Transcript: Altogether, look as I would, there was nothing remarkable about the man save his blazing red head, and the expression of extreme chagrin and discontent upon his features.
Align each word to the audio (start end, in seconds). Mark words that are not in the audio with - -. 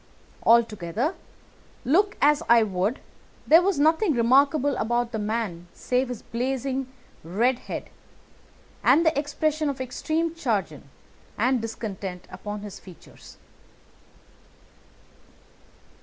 Altogether, 0.41 1.13
look 1.85 2.17
as 2.23 2.41
I 2.49 2.63
would, 2.63 3.01
there 3.45 3.61
was 3.61 3.77
nothing 3.77 4.15
remarkable 4.15 4.75
about 4.77 5.11
the 5.11 5.19
man 5.19 5.67
save 5.75 6.09
his 6.09 6.23
blazing 6.23 6.91
red 7.23 7.59
head, 7.59 7.91
and 8.83 9.05
the 9.05 9.15
expression 9.15 9.69
of 9.69 9.79
extreme 9.79 10.35
chagrin 10.35 10.89
and 11.37 11.61
discontent 11.61 12.27
upon 12.31 12.61
his 12.61 12.79
features. 12.79 13.37